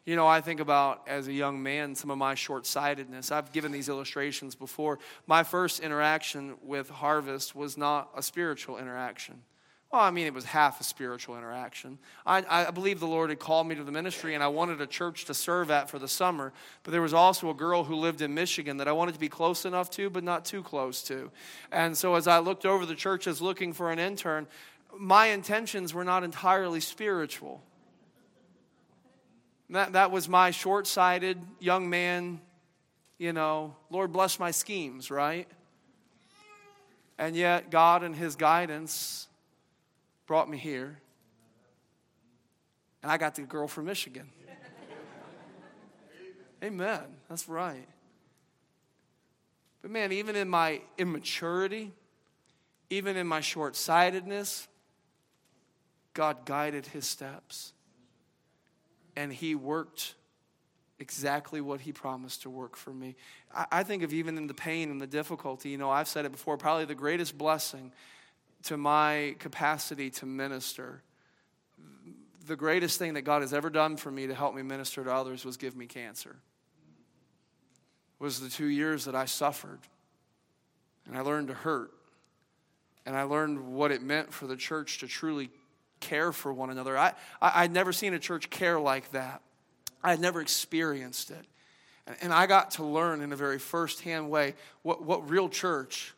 [0.06, 3.32] You know, I think about as a young man some of my short sightedness.
[3.32, 5.00] I've given these illustrations before.
[5.28, 9.44] My first interaction with Harvest was not a spiritual interaction.
[9.92, 12.00] Well, I mean, it was half a spiritual interaction.
[12.26, 14.88] I, I believe the Lord had called me to the ministry, and I wanted a
[14.88, 16.54] church to serve at for the summer.
[16.84, 19.28] But there was also a girl who lived in Michigan that I wanted to be
[19.28, 21.30] close enough to, but not too close to.
[21.74, 24.48] And so as I looked over the churches looking for an intern,
[24.98, 27.62] my intentions were not entirely spiritual.
[29.72, 32.40] That, that was my short sighted young man,
[33.18, 35.50] you know, Lord bless my schemes, right?
[37.18, 39.28] And yet, God and His guidance
[40.32, 40.98] brought me here.
[43.04, 44.30] And I got the girl from Michigan.
[46.64, 47.02] Amen.
[47.28, 47.86] That's right.
[49.82, 51.92] But man, even in my immaturity,
[52.90, 54.70] even in my short sightedness,
[56.14, 57.74] God guided his steps.
[59.18, 60.16] And he worked
[60.98, 63.18] exactly what he promised to work for me.
[63.54, 66.24] I, I, think of even in the pain and the difficulty, you know, I've said
[66.24, 67.92] it before, probably the greatest blessing
[68.64, 71.02] to my capacity to minister,
[72.46, 75.14] the greatest thing that God has ever done for me to help me minister to
[75.14, 76.36] others was give me cancer.
[78.20, 79.80] Was the two years that I suffered.
[81.08, 81.92] And I learned to hurt.
[83.06, 85.50] And I learned what it meant for the church to truly
[86.00, 86.98] care for one another.
[86.98, 89.42] I, I, would never seen a church care like that.
[90.04, 91.46] I had never experienced it.
[92.06, 96.14] And, and I got to learn in a very firsthand way what, what real church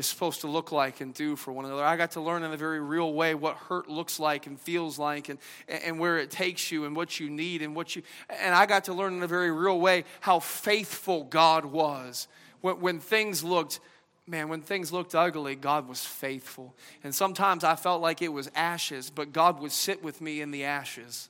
[0.00, 1.84] is supposed to look like and do for one another.
[1.84, 4.98] I got to learn in a very real way what hurt looks like and feels
[4.98, 8.54] like and, and where it takes you and what you need and what you and
[8.54, 12.26] I got to learn in a very real way how faithful God was.
[12.62, 13.78] When, when things looked
[14.26, 16.74] man, when things looked ugly, God was faithful.
[17.04, 20.50] And sometimes I felt like it was ashes, but God would sit with me in
[20.50, 21.28] the ashes.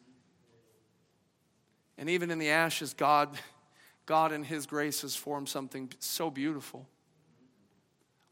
[1.99, 3.31] And even in the ashes, God,
[4.07, 6.87] God in His grace has formed something so beautiful.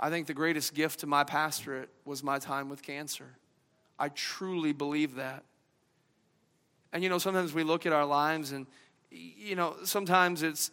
[0.00, 3.36] I think the greatest gift to my pastorate was my time with cancer.
[3.98, 5.44] I truly believe that.
[6.92, 8.66] And you know, sometimes we look at our lives and,
[9.10, 10.70] you know, sometimes it's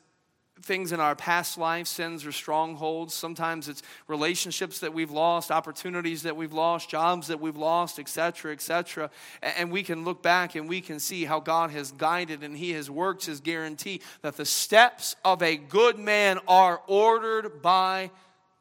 [0.62, 3.14] things in our past life, sins or strongholds.
[3.14, 8.54] Sometimes it's relationships that we've lost, opportunities that we've lost, jobs that we've lost, etc.,
[8.54, 9.10] etc.
[9.42, 12.72] And we can look back and we can see how God has guided and He
[12.72, 18.12] has worked His guarantee that the steps of a good man are ordered by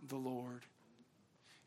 [0.08, 0.64] the Lord.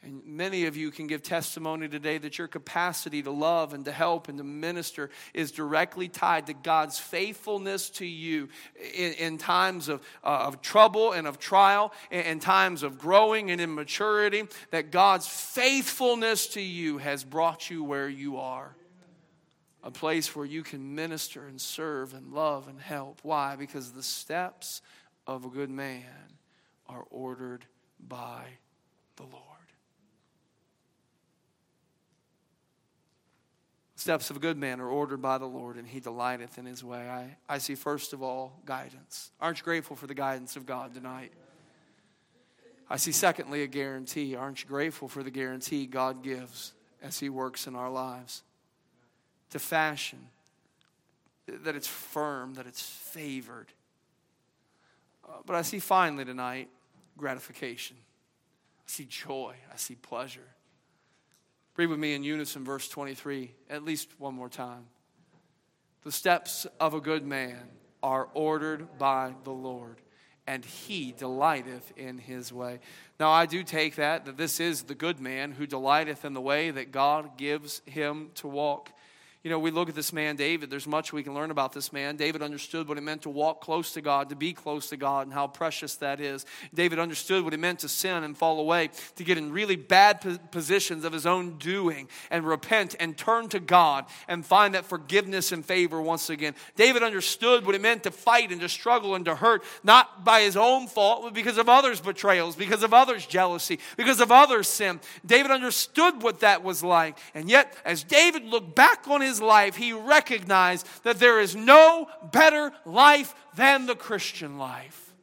[0.03, 3.91] And many of you can give testimony today that your capacity to love and to
[3.91, 8.49] help and to minister is directly tied to God's faithfulness to you
[8.93, 13.49] in, in times of, uh, of trouble and of trial, in, in times of growing
[13.49, 18.75] and immaturity, that God's faithfulness to you has brought you where you are.
[19.83, 23.19] A place where you can minister and serve and love and help.
[23.23, 23.55] Why?
[23.55, 24.81] Because the steps
[25.25, 26.03] of a good man
[26.87, 27.65] are ordered
[27.99, 28.43] by
[29.15, 29.47] the Lord.
[34.07, 36.81] steps of a good man are ordered by the Lord, and he delighteth in his
[36.81, 37.09] way.
[37.09, 39.31] I, I see, first of all, guidance.
[39.41, 41.33] Aren't you grateful for the guidance of God tonight?
[42.89, 44.33] I see, secondly, a guarantee.
[44.33, 48.43] Aren't you grateful for the guarantee God gives as he works in our lives?
[49.49, 50.19] To fashion,
[51.45, 53.73] that it's firm, that it's favored.
[55.27, 56.69] Uh, but I see, finally, tonight,
[57.17, 57.97] gratification.
[58.79, 59.55] I see joy.
[59.71, 60.47] I see pleasure.
[61.75, 64.85] Read with me in unison verse 23, at least one more time.
[66.03, 67.69] The steps of a good man
[68.01, 69.97] are ordered by the Lord,
[70.47, 72.79] and he delighteth in his way.
[73.19, 76.41] Now, I do take that, that this is the good man who delighteth in the
[76.41, 78.91] way that God gives him to walk.
[79.43, 81.93] You know, we look at this man, David, there's much we can learn about this
[81.93, 82.17] man.
[82.17, 85.27] David understood what it meant to walk close to God, to be close to God,
[85.27, 86.45] and how precious that is.
[86.73, 90.39] David understood what it meant to sin and fall away, to get in really bad
[90.51, 95.51] positions of his own doing, and repent and turn to God and find that forgiveness
[95.51, 96.55] and favor once again.
[96.75, 100.41] David understood what it meant to fight and to struggle and to hurt, not by
[100.41, 104.67] his own fault, but because of others' betrayals, because of others' jealousy, because of others'
[104.67, 104.99] sin.
[105.25, 107.17] David understood what that was like.
[107.35, 111.55] And yet, as David looked back on his his life, he recognized that there is
[111.55, 115.13] no better life than the Christian life.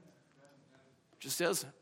[1.14, 1.72] It just isn't.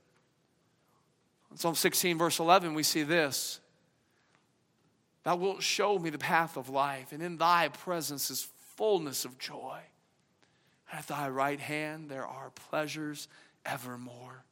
[1.50, 3.60] In Psalm 16, verse 11, we see this
[5.24, 9.38] Thou wilt show me the path of life, and in thy presence is fullness of
[9.38, 9.80] joy.
[10.92, 13.28] At thy right hand there are pleasures
[13.64, 14.44] evermore.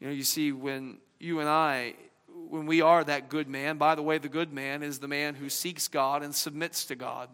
[0.00, 1.94] You know, you see, when you and I
[2.50, 5.34] when we are that good man, by the way, the good man is the man
[5.34, 7.28] who seeks God and submits to God.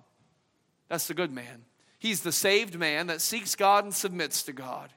[0.88, 1.64] That's the good man.
[1.98, 4.90] He's the saved man that seeks God and submits to God.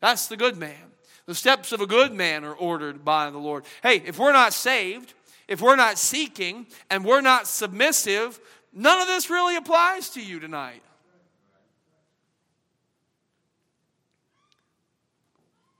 [0.00, 0.92] That's the good man.
[1.26, 3.64] The steps of a good man are ordered by the Lord.
[3.82, 5.14] Hey, if we're not saved,
[5.48, 8.40] if we're not seeking, and we're not submissive,
[8.72, 10.82] none of this really applies to you tonight.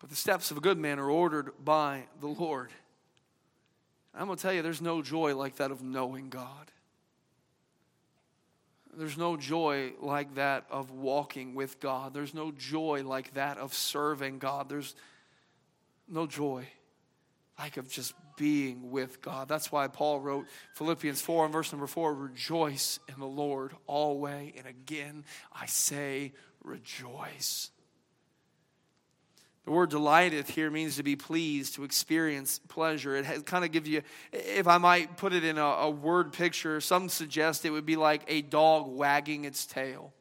[0.00, 2.70] But the steps of a good man are ordered by the Lord.
[4.18, 6.72] I'm going to tell you, there's no joy like that of knowing God.
[8.96, 12.12] There's no joy like that of walking with God.
[12.14, 14.68] There's no joy like that of serving God.
[14.68, 14.96] There's
[16.08, 16.66] no joy
[17.56, 19.46] like of just being with God.
[19.46, 24.54] That's why Paul wrote Philippians 4 and verse number 4 Rejoice in the Lord always.
[24.56, 26.32] And again, I say,
[26.64, 27.70] rejoice.
[29.68, 33.16] The word delighteth here means to be pleased, to experience pleasure.
[33.16, 34.00] It kind of gives you,
[34.32, 37.96] if I might put it in a, a word picture, some suggest it would be
[37.96, 40.14] like a dog wagging its tail.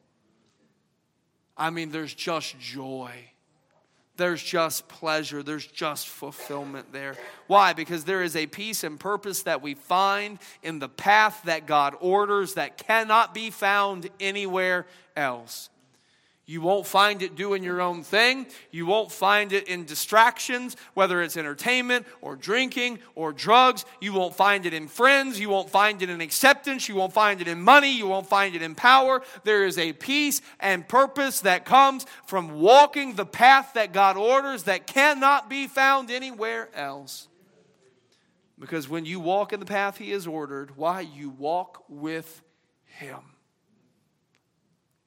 [1.56, 3.10] I mean, there's just joy.
[4.18, 5.42] There's just pleasure.
[5.42, 7.16] There's just fulfillment there.
[7.46, 7.72] Why?
[7.72, 11.94] Because there is a peace and purpose that we find in the path that God
[12.00, 14.84] orders that cannot be found anywhere
[15.16, 15.70] else.
[16.48, 18.46] You won't find it doing your own thing.
[18.70, 23.84] You won't find it in distractions, whether it's entertainment or drinking or drugs.
[24.00, 25.38] You won't find it in friends.
[25.38, 26.88] You won't find it in acceptance.
[26.88, 27.92] You won't find it in money.
[27.94, 29.20] You won't find it in power.
[29.44, 34.62] There is a peace and purpose that comes from walking the path that God orders
[34.62, 37.28] that cannot be found anywhere else.
[38.58, 41.02] Because when you walk in the path He has ordered, why?
[41.02, 42.40] You walk with
[42.86, 43.20] Him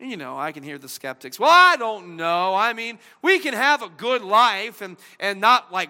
[0.02, 1.40] you know, I can hear the skeptics.
[1.40, 2.56] Well, I don't know.
[2.56, 5.90] I mean, we can have a good life and, and not like,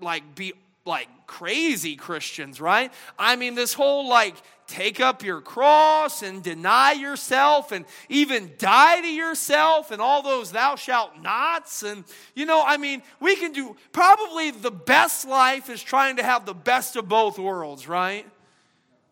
[0.00, 0.52] like be
[0.84, 2.92] like crazy Christians, right?
[3.18, 4.34] I mean, this whole like
[4.66, 10.50] take up your cross and deny yourself and even die to yourself and all those
[10.50, 11.82] thou shalt nots.
[11.82, 16.22] And, you know, I mean, we can do probably the best life is trying to
[16.22, 18.26] have the best of both worlds, right?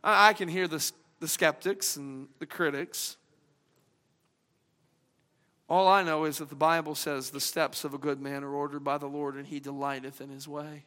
[0.03, 3.17] I, can hear the, the skeptics and the critics.
[5.70, 8.52] All I know is that the Bible says the steps of a good man are
[8.52, 10.85] ordered by the Lord and he delighteth in his way.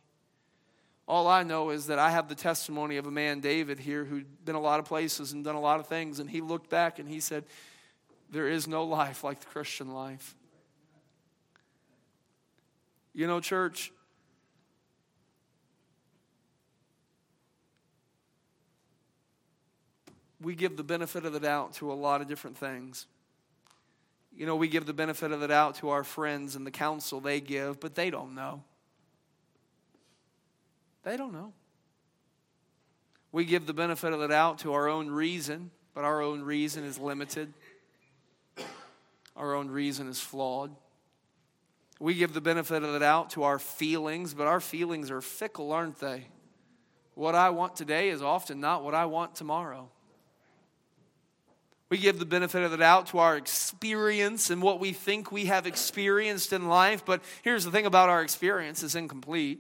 [1.07, 4.43] All I know is that I have the testimony of a man, David, here who'd
[4.43, 6.99] been a lot of places and done a lot of things, and he looked back
[6.99, 7.45] and he said,
[8.29, 10.36] There is no life like the Christian life.
[13.13, 13.91] You know, church,
[20.41, 23.07] we give the benefit of the doubt to a lot of different things.
[24.36, 27.19] You know, we give the benefit of the doubt to our friends and the counsel
[27.19, 28.63] they give, but they don't know.
[31.03, 31.53] They don't know.
[33.31, 36.84] We give the benefit of the doubt to our own reason, but our own reason
[36.84, 37.53] is limited.
[39.36, 40.75] Our own reason is flawed.
[41.99, 45.71] We give the benefit of the doubt to our feelings, but our feelings are fickle,
[45.71, 46.27] aren't they?
[47.15, 49.89] What I want today is often not what I want tomorrow.
[51.93, 55.45] We give the benefit of the doubt to our experience and what we think we
[55.45, 59.59] have experienced in life, but here's the thing about our experience it's incomplete.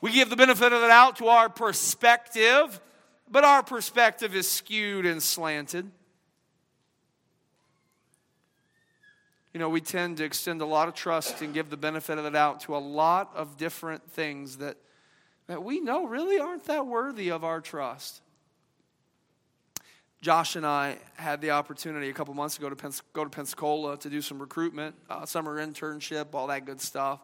[0.00, 2.80] We give the benefit of the doubt to our perspective,
[3.28, 5.90] but our perspective is skewed and slanted.
[9.52, 12.22] You know, we tend to extend a lot of trust and give the benefit of
[12.22, 14.76] the doubt to a lot of different things that,
[15.48, 18.20] that we know really aren't that worthy of our trust.
[20.24, 23.98] Josh and I had the opportunity a couple months ago to Pens- go to Pensacola
[23.98, 27.20] to do some recruitment, uh, summer internship, all that good stuff.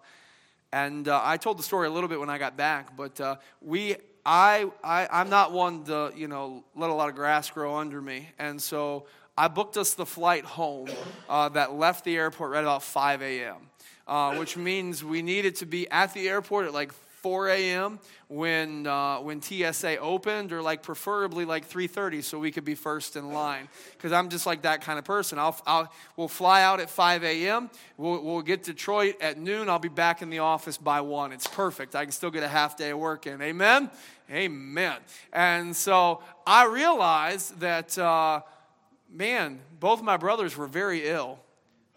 [0.70, 3.36] And uh, I told the story a little bit when I got back, but uh,
[3.62, 3.96] we,
[4.26, 8.02] I, I, I'm not one to, you know, let a lot of grass grow under
[8.02, 8.28] me.
[8.38, 10.90] And so I booked us the flight home
[11.26, 13.56] uh, that left the airport right about 5 a.m.,
[14.08, 16.92] uh, which means we needed to be at the airport at like
[17.22, 17.98] 4 a.m.
[18.28, 23.16] when uh, when TSA opened, or like preferably like 3:30, so we could be first
[23.16, 23.68] in line.
[23.92, 25.38] Because I'm just like that kind of person.
[25.38, 27.70] I'll, I'll we'll fly out at 5 a.m.
[27.96, 29.68] We'll, we'll get Detroit at noon.
[29.68, 31.32] I'll be back in the office by one.
[31.32, 31.94] It's perfect.
[31.94, 33.42] I can still get a half day of work in.
[33.42, 33.90] Amen.
[34.30, 34.96] Amen.
[35.32, 38.42] And so I realized that, uh,
[39.12, 41.40] man, both my brothers were very ill.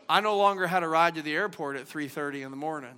[0.10, 2.96] I no longer had a ride to the airport at 3:30 in the morning.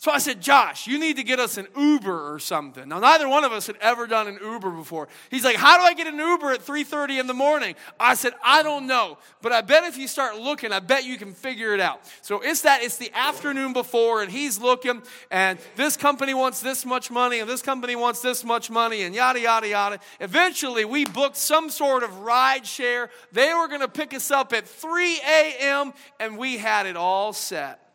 [0.00, 2.88] So I said, Josh, you need to get us an Uber or something.
[2.88, 5.08] Now, neither one of us had ever done an Uber before.
[5.28, 7.74] He's like, how do I get an Uber at 3.30 in the morning?
[7.98, 9.18] I said, I don't know.
[9.42, 12.02] But I bet if you start looking, I bet you can figure it out.
[12.22, 16.86] So it's that, it's the afternoon before, and he's looking, and this company wants this
[16.86, 19.98] much money, and this company wants this much money, and yada, yada, yada.
[20.20, 23.10] Eventually, we booked some sort of ride share.
[23.32, 27.32] They were going to pick us up at 3 a.m., and we had it all
[27.32, 27.87] set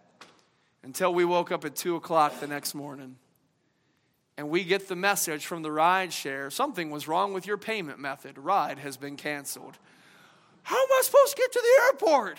[0.84, 3.16] until we woke up at 2 o'clock the next morning.
[4.38, 8.00] And we get the message from the ride share something was wrong with your payment
[8.00, 8.38] method.
[8.38, 9.78] Ride has been canceled.
[10.64, 12.38] How am I supposed to get to the airport?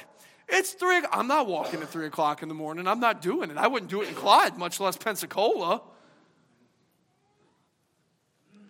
[0.49, 1.01] It's three.
[1.11, 2.87] I'm not walking at three o'clock in the morning.
[2.87, 3.57] I'm not doing it.
[3.57, 5.83] I wouldn't do it in Clyde, much less Pensacola.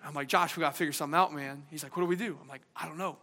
[0.04, 1.64] I'm like, Josh, we got to figure something out, man.
[1.70, 2.38] He's like, what do we do?
[2.40, 3.16] I'm like, I don't know.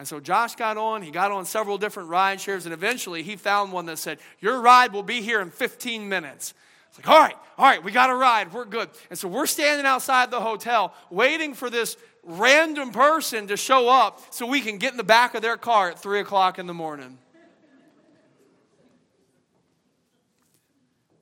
[0.00, 3.36] And so Josh got on, he got on several different ride shares, and eventually he
[3.36, 6.54] found one that said, Your ride will be here in 15 minutes.
[6.88, 8.88] It's like, all right, all right, we got a ride, we're good.
[9.10, 14.22] And so we're standing outside the hotel waiting for this random person to show up
[14.30, 16.72] so we can get in the back of their car at 3 o'clock in the
[16.72, 17.18] morning.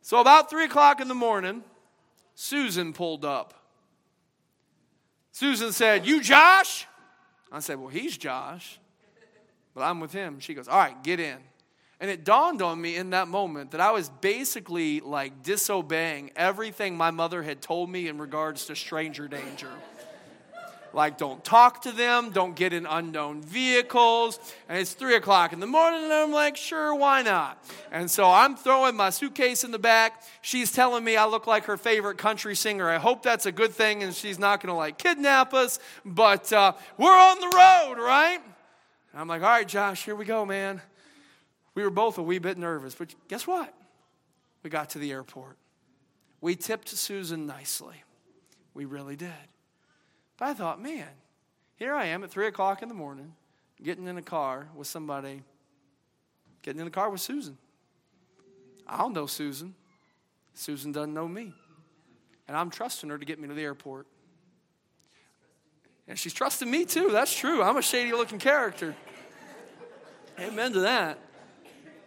[0.03, 1.65] So about 3 o'clock in the morning,
[2.37, 3.55] Susan pulled up.
[5.33, 6.87] Susan said, You, Josh?
[7.51, 8.79] I said, Well, he's Josh,
[9.75, 10.41] but I'm with him.
[10.41, 11.39] She goes, All right, get in.
[12.01, 16.97] And it dawned on me in that moment that I was basically like disobeying everything
[16.97, 19.71] my mother had told me in regards to stranger danger.
[20.95, 24.39] Like, don't talk to them, don't get in unknown vehicles.
[24.69, 27.63] And it's three o'clock in the morning, and I'm like, sure, why not?
[27.93, 30.23] And so I'm throwing my suitcase in the back.
[30.41, 32.89] She's telling me I look like her favorite country singer.
[32.89, 35.79] I hope that's a good thing, and she's not going to like kidnap us.
[36.05, 38.39] But uh, we're on the road, right?
[39.13, 40.81] And I'm like, all right, Josh, here we go, man.
[41.75, 43.73] We were both a wee bit nervous, but guess what?
[44.63, 45.57] We got to the airport.
[46.41, 48.03] We tipped Susan nicely.
[48.75, 49.29] We really did.
[50.39, 51.09] But I thought, man,
[51.77, 53.35] here I am at 3 o'clock in the morning,
[53.83, 55.43] getting in a car with somebody,
[56.63, 57.59] getting in a car with Susan.
[58.87, 59.75] I don't know Susan.
[60.55, 61.53] Susan doesn't know me.
[62.47, 64.07] And I'm trusting her to get me to the airport.
[66.07, 67.11] And she's trusting me too.
[67.13, 67.63] That's true.
[67.63, 68.97] I'm a shady looking character.
[70.41, 71.19] Amen to that.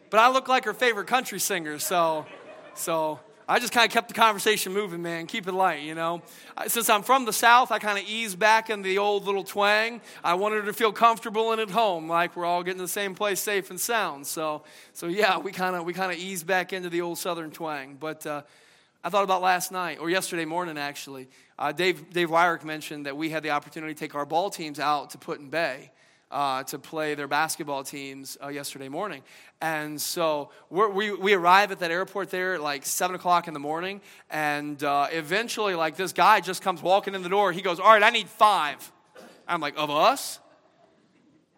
[0.10, 2.26] But I look like her favorite country singer, so
[2.74, 3.20] so
[3.52, 5.28] I just kind of kept the conversation moving, man.
[5.28, 6.22] Keep it light, you know.
[6.68, 10.00] Since I'm from the South, I kind of eased back into the old little twang.
[10.24, 12.88] I wanted her to feel comfortable and at home, like we're all getting to the
[12.88, 14.26] same place, safe and sound.
[14.26, 17.52] So, so yeah, we kind of we kind of eased back into the old Southern
[17.52, 17.98] twang.
[18.00, 18.44] But uh,
[19.04, 21.28] I thought about last night or yesterday morning, actually.
[21.60, 24.80] Uh, Dave Dave Wyrick mentioned that we had the opportunity to take our ball teams
[24.80, 25.92] out to Put-in-Bay
[26.32, 29.22] uh, to play their basketball teams uh, yesterday morning.
[29.62, 33.60] And so we we, arrive at that airport there at like 7 o'clock in the
[33.60, 34.02] morning.
[34.30, 37.52] And uh, eventually, like, this guy just comes walking in the door.
[37.52, 38.92] He goes, All right, I need five.
[39.48, 40.40] I'm like, Of us?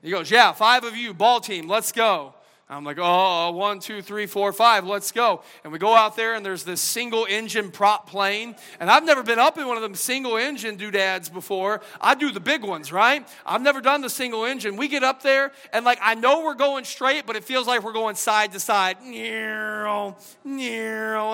[0.01, 2.33] He goes, Yeah, five of you, ball team, let's go.
[2.73, 5.41] I'm like, oh, one, two, three, four, five, let's go.
[5.63, 8.55] And we go out there, and there's this single engine prop plane.
[8.79, 11.81] And I've never been up in one of them single engine doodads before.
[12.01, 13.27] I do the big ones, right?
[13.45, 14.75] I've never done the single engine.
[14.75, 17.83] We get up there, and like, I know we're going straight, but it feels like
[17.83, 18.97] we're going side to side.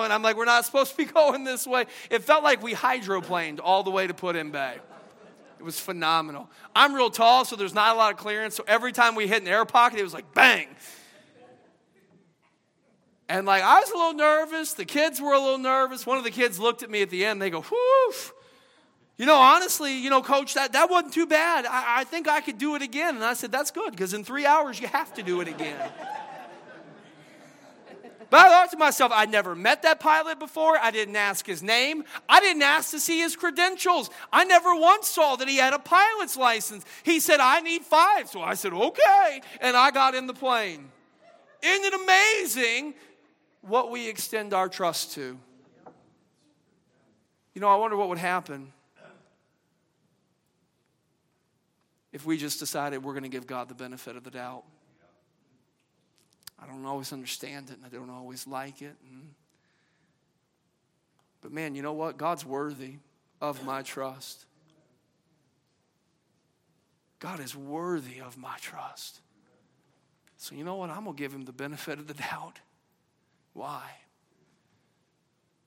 [0.02, 1.86] And I'm like, we're not supposed to be going this way.
[2.10, 4.78] It felt like we hydroplaned all the way to Put-in-Bay.
[5.58, 6.48] It was phenomenal.
[6.74, 8.56] I'm real tall, so there's not a lot of clearance.
[8.56, 10.68] So every time we hit an air pocket, it was like bang.
[13.30, 14.72] And like I was a little nervous.
[14.72, 16.04] The kids were a little nervous.
[16.04, 17.40] One of the kids looked at me at the end.
[17.40, 18.12] They go, whew.
[19.18, 21.64] You know, honestly, you know, coach, that, that wasn't too bad.
[21.64, 23.14] I, I think I could do it again.
[23.14, 25.78] And I said, that's good because in three hours you have to do it again.
[28.30, 30.76] But I thought to myself, I never met that pilot before.
[30.78, 32.02] I didn't ask his name.
[32.28, 34.10] I didn't ask to see his credentials.
[34.32, 36.84] I never once saw that he had a pilot's license.
[37.04, 38.28] He said, I need five.
[38.28, 39.40] So I said, okay.
[39.60, 40.90] And I got in the plane.
[41.62, 42.94] Isn't it amazing
[43.62, 45.38] what we extend our trust to.
[47.54, 48.72] You know, I wonder what would happen
[52.12, 54.64] if we just decided we're going to give God the benefit of the doubt.
[56.62, 58.94] I don't always understand it and I don't always like it.
[59.08, 59.34] And,
[61.40, 62.16] but man, you know what?
[62.16, 62.96] God's worthy
[63.40, 64.44] of my trust.
[67.18, 69.20] God is worthy of my trust.
[70.36, 70.90] So, you know what?
[70.90, 72.60] I'm going to give him the benefit of the doubt.
[73.52, 73.90] Why?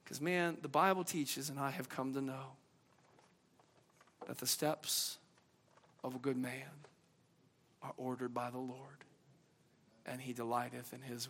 [0.04, 2.56] Because, man, the Bible teaches, and I have come to know,
[4.28, 5.18] that the steps
[6.04, 6.70] of a good man
[7.82, 9.04] are ordered by the Lord,
[10.06, 11.30] and he delighteth in his